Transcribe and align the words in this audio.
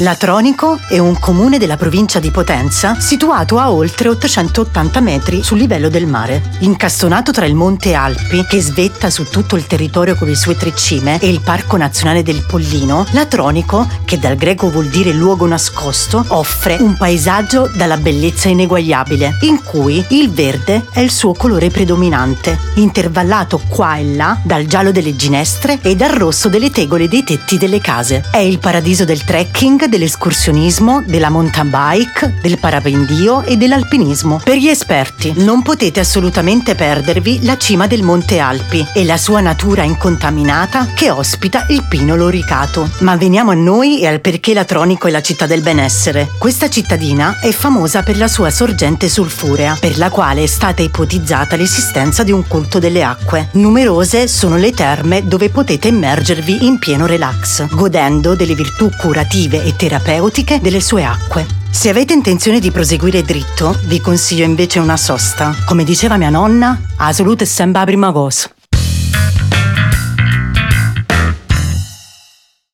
Latronico 0.00 0.78
è 0.88 0.98
un 0.98 1.18
comune 1.18 1.58
della 1.58 1.76
provincia 1.76 2.20
di 2.20 2.30
Potenza 2.30 3.00
situato 3.00 3.58
a 3.58 3.72
oltre 3.72 4.08
880 4.08 5.00
metri 5.00 5.42
sul 5.42 5.58
livello 5.58 5.88
del 5.88 6.06
mare. 6.06 6.40
Incastonato 6.60 7.32
tra 7.32 7.46
il 7.46 7.56
monte 7.56 7.94
Alpi, 7.94 8.46
che 8.46 8.60
svetta 8.60 9.10
su 9.10 9.24
tutto 9.24 9.56
il 9.56 9.66
territorio 9.66 10.14
con 10.14 10.28
le 10.28 10.36
sue 10.36 10.56
tre 10.56 10.72
cime, 10.72 11.18
e 11.18 11.28
il 11.28 11.40
Parco 11.40 11.76
Nazionale 11.76 12.22
del 12.22 12.44
Pollino, 12.46 13.06
Latronico, 13.10 13.88
che 14.04 14.20
dal 14.20 14.36
greco 14.36 14.70
vuol 14.70 14.86
dire 14.86 15.10
luogo 15.10 15.48
nascosto, 15.48 16.24
offre 16.28 16.76
un 16.78 16.96
paesaggio 16.96 17.68
dalla 17.74 17.96
bellezza 17.96 18.48
ineguagliabile, 18.48 19.38
in 19.40 19.64
cui 19.64 20.04
il 20.10 20.30
verde 20.30 20.86
è 20.92 21.00
il 21.00 21.10
suo 21.10 21.32
colore 21.32 21.70
predominante, 21.70 22.56
intervallato 22.74 23.60
qua 23.66 23.96
e 23.96 24.14
là 24.14 24.38
dal 24.44 24.66
giallo 24.66 24.92
delle 24.92 25.16
ginestre 25.16 25.80
e 25.82 25.96
dal 25.96 26.10
rosso 26.10 26.48
delle 26.48 26.70
tegole 26.70 27.08
dei 27.08 27.24
tetti 27.24 27.58
delle 27.58 27.80
case. 27.80 28.22
È 28.30 28.38
il 28.38 28.60
paradiso 28.60 29.04
del 29.04 29.24
trekking, 29.24 29.86
dell'escursionismo, 29.88 31.02
della 31.04 31.30
mountain 31.30 31.70
bike, 31.70 32.34
del 32.40 32.58
parapendio 32.58 33.42
e 33.42 33.56
dell'alpinismo. 33.56 34.40
Per 34.42 34.56
gli 34.56 34.68
esperti, 34.68 35.32
non 35.36 35.62
potete 35.62 36.00
assolutamente 36.00 36.74
perdervi 36.74 37.44
la 37.44 37.56
cima 37.56 37.86
del 37.86 38.02
Monte 38.02 38.38
Alpi 38.38 38.86
e 38.94 39.04
la 39.04 39.16
sua 39.16 39.40
natura 39.40 39.82
incontaminata 39.82 40.88
che 40.94 41.10
ospita 41.10 41.66
il 41.68 41.84
Pino 41.88 42.16
Loricato. 42.16 42.88
Ma 43.00 43.16
veniamo 43.16 43.50
a 43.50 43.54
noi 43.54 44.00
e 44.00 44.06
al 44.06 44.20
perché 44.20 44.54
Latronico 44.54 45.06
è 45.08 45.10
la 45.10 45.22
città 45.22 45.46
del 45.46 45.62
benessere. 45.62 46.28
Questa 46.38 46.68
cittadina 46.68 47.38
è 47.40 47.50
famosa 47.50 48.02
per 48.02 48.16
la 48.16 48.28
sua 48.28 48.50
sorgente 48.50 49.08
sulfurea, 49.08 49.76
per 49.78 49.98
la 49.98 50.10
quale 50.10 50.42
è 50.42 50.46
stata 50.46 50.82
ipotizzata 50.82 51.56
l'esistenza 51.56 52.22
di 52.22 52.32
un 52.32 52.46
culto 52.46 52.78
delle 52.78 53.02
acque. 53.02 53.48
Numerose 53.52 54.28
sono 54.28 54.56
le 54.56 54.72
terme 54.72 55.26
dove 55.26 55.48
potete 55.50 55.88
immergervi 55.88 56.66
in 56.66 56.78
pieno 56.78 57.06
relax, 57.06 57.66
godendo 57.70 58.34
delle 58.34 58.54
virtù 58.54 58.90
curative 58.96 59.64
e 59.64 59.76
terapeutiche 59.78 60.60
delle 60.60 60.80
sue 60.80 61.04
acque. 61.04 61.46
Se 61.70 61.88
avete 61.88 62.12
intenzione 62.12 62.58
di 62.58 62.72
proseguire 62.72 63.22
dritto, 63.22 63.78
vi 63.84 64.00
consiglio 64.00 64.44
invece 64.44 64.80
una 64.80 64.96
sosta. 64.96 65.54
Come 65.64 65.84
diceva 65.84 66.16
mia 66.16 66.30
nonna, 66.30 66.78
a 66.96 67.12
salute 67.12 67.44
è 67.44 67.46